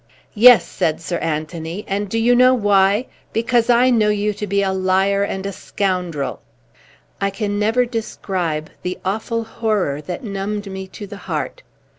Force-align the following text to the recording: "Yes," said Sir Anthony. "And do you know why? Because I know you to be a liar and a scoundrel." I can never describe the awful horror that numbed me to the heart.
"Yes," 0.33 0.65
said 0.67 0.99
Sir 0.99 1.19
Anthony. 1.19 1.85
"And 1.87 2.09
do 2.09 2.17
you 2.17 2.35
know 2.35 2.55
why? 2.55 3.05
Because 3.33 3.69
I 3.69 3.91
know 3.91 4.09
you 4.09 4.33
to 4.33 4.47
be 4.47 4.63
a 4.63 4.73
liar 4.73 5.21
and 5.21 5.45
a 5.45 5.51
scoundrel." 5.51 6.41
I 7.21 7.29
can 7.29 7.59
never 7.59 7.85
describe 7.85 8.71
the 8.81 8.97
awful 9.05 9.43
horror 9.43 10.01
that 10.01 10.23
numbed 10.23 10.65
me 10.71 10.87
to 10.87 11.05
the 11.05 11.17
heart. 11.29 11.61